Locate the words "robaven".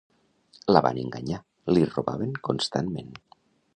1.93-2.33